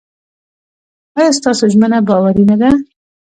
ایا 1.17 1.31
ستاسو 1.37 1.63
ژمنه 1.73 1.99
باوري 2.07 2.43
نه 2.49 2.55
ده؟ 2.61 2.69